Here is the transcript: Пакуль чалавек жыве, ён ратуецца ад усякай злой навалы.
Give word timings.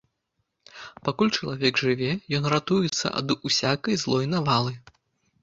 Пакуль 1.09 1.29
чалавек 1.41 1.81
жыве, 1.83 2.09
ён 2.39 2.49
ратуецца 2.55 3.13
ад 3.21 3.35
усякай 3.51 4.01
злой 4.07 4.25
навалы. 4.35 4.73